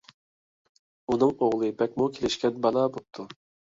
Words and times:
ئۇنىڭ 1.13 1.35
ئوغلى 1.35 1.71
بەكمۇ 1.85 2.11
كېلىشكەن 2.19 2.63
بالا 2.69 2.91
بوپتۇ. 2.99 3.33